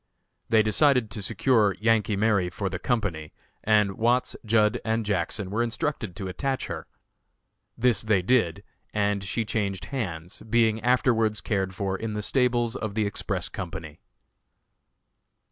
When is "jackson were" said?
5.03-5.61